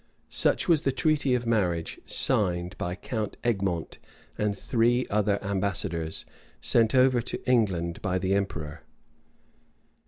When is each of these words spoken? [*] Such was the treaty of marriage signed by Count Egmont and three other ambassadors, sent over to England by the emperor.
[*] 0.13 0.29
Such 0.29 0.67
was 0.67 0.81
the 0.81 0.91
treaty 0.91 1.35
of 1.35 1.45
marriage 1.45 2.01
signed 2.07 2.75
by 2.79 2.95
Count 2.95 3.37
Egmont 3.43 3.99
and 4.35 4.57
three 4.57 5.05
other 5.11 5.37
ambassadors, 5.43 6.25
sent 6.59 6.95
over 6.95 7.21
to 7.21 7.47
England 7.47 8.01
by 8.01 8.17
the 8.17 8.33
emperor. 8.33 8.81